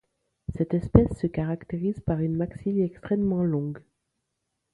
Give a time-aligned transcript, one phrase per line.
[0.55, 3.83] Cette espèce se caractérise par une maxille extrêmement longue.